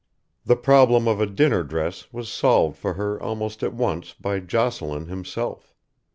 [0.45, 5.05] The problem of a dinner dress was solved for her almost at once by Jocelyn
[5.05, 5.75] himself.